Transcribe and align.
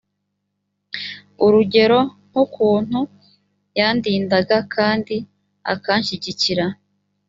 urugero 1.45 1.99
nk 2.29 2.35
ukuntu 2.45 2.99
yandindaga 3.79 4.57
kandi 4.75 5.15
akanshyigikira 5.73 6.65